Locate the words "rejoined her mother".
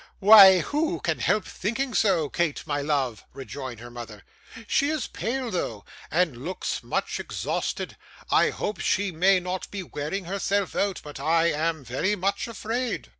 3.33-4.23